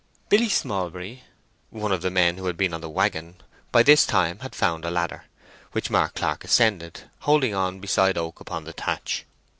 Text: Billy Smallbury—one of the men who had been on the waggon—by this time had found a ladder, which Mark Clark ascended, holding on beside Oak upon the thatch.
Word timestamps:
Billy 0.29 0.49
Smallbury—one 0.49 1.91
of 1.91 2.01
the 2.01 2.09
men 2.09 2.37
who 2.37 2.47
had 2.47 2.57
been 2.57 2.73
on 2.73 2.81
the 2.81 2.89
waggon—by 2.89 3.83
this 3.83 4.03
time 4.03 4.39
had 4.39 4.55
found 4.55 4.83
a 4.83 4.89
ladder, 4.89 5.25
which 5.73 5.91
Mark 5.91 6.15
Clark 6.15 6.43
ascended, 6.43 7.01
holding 7.19 7.53
on 7.53 7.79
beside 7.79 8.17
Oak 8.17 8.39
upon 8.39 8.63
the 8.63 8.73
thatch. 8.73 9.25